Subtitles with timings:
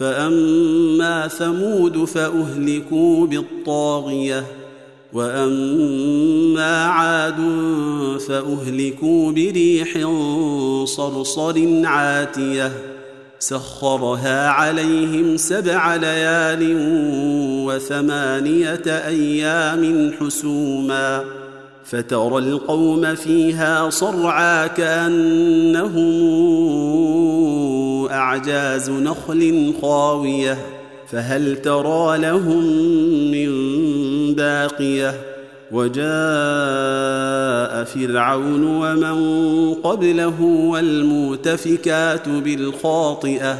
[0.00, 4.44] فأما ثمود فأهلكوا بالطاغية
[5.12, 7.36] وأما عاد
[8.28, 9.88] فأهلكوا بريح
[10.84, 12.72] صرصر عاتية
[13.38, 16.76] سخرها عليهم سبع ليال
[17.66, 21.24] وثمانية أيام حسوما.
[21.90, 26.10] فترى القوم فيها صرعى كأنهم
[28.10, 30.58] أعجاز نخل خاوية
[31.08, 32.64] فهل ترى لهم
[33.30, 33.50] من
[34.34, 35.14] باقية؟
[35.72, 36.04] وجاء
[37.84, 43.58] فرعون ومن قبله والمؤتفكات بالخاطئة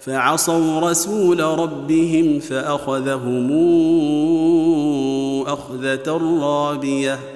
[0.00, 3.50] فعصوا رسول ربهم فأخذهم
[5.46, 7.33] أخذة رابية.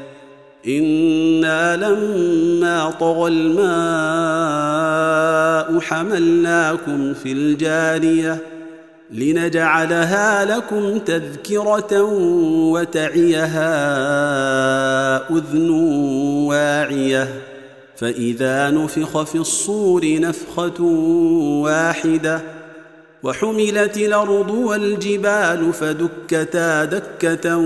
[0.67, 3.69] أنا لما طغى الماء
[5.81, 8.39] حملناكم في الجاريه
[9.11, 12.03] لنجعلها لكم تذكره
[12.73, 13.71] وتعيها
[15.31, 15.71] اذن
[16.49, 17.29] واعيه
[17.97, 20.83] فاذا نفخ في الصور نفخه
[21.63, 22.41] واحدة
[23.23, 27.57] وحملت الأرض والجبال فدكتا دكه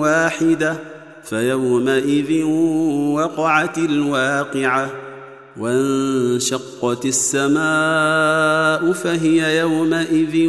[0.00, 0.91] واحدة
[1.24, 2.44] فيومئذ
[3.14, 4.90] وقعت الواقعة
[5.56, 10.48] وانشقت السماء فهي يومئذ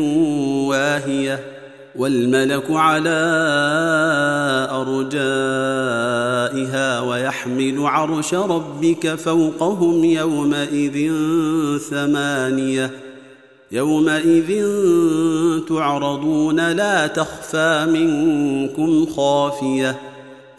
[0.70, 1.54] واهية
[1.96, 3.20] والملك على
[4.72, 6.10] أرجائها
[7.02, 11.12] ويحمل عرش ربك فوقهم يومئذ
[11.90, 12.92] ثمانية
[13.72, 14.68] يومئذ
[15.70, 20.13] تعرضون لا تخفى منكم خافية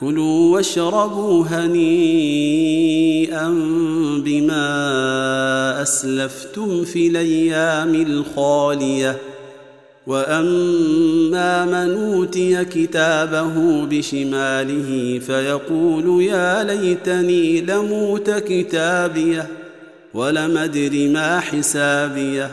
[0.00, 3.48] كلوا واشربوا هنيئا
[4.24, 9.16] بما أسلفتم في الأيام الخالية.
[10.06, 19.48] وأما من أوتي كتابه بشماله فيقول يا ليتني لموت كتابيه
[20.14, 22.50] ولم أدر ما حسابيه.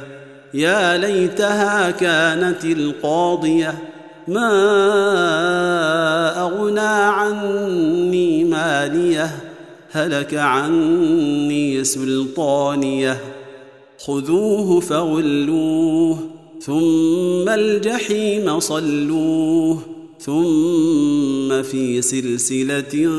[0.53, 3.94] يا ليتها كانت القاضية.
[4.27, 4.51] ما
[6.41, 9.35] أغنى عني مالية
[9.91, 13.21] هلك عني سلطانية.
[13.99, 16.17] خذوه فغلوه
[16.61, 19.79] ثم الجحيم صلوه
[20.19, 23.09] ثم في سلسلة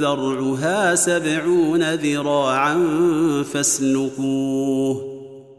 [0.00, 2.76] ذرعها سبعون ذراعا
[3.52, 5.11] فاسلكوه.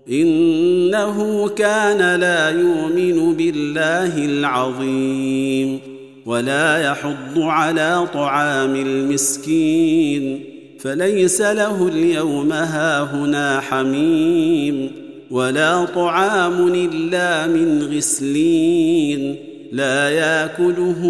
[0.09, 5.80] إنه كان لا يؤمن بالله العظيم
[6.25, 10.44] ولا يحض على طعام المسكين
[10.80, 14.92] فليس له اليوم هاهنا حميم
[15.31, 19.36] ولا طعام إلا من غسلين
[19.72, 21.02] لا يأكله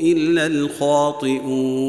[0.00, 1.88] إلا الخاطئون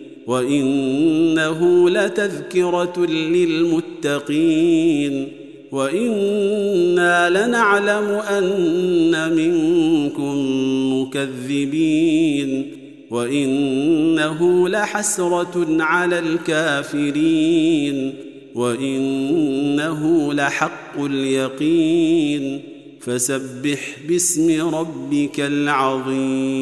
[0.27, 4.61] وانه لتذكره للمتقين
[5.71, 10.35] وأنا لنعلم ان منكم
[10.93, 12.71] مكذبين
[13.11, 18.13] وانه لحسره على الكافرين
[18.55, 22.61] وانه لحق اليقين
[22.99, 26.61] فسبح باسم ربك العظيم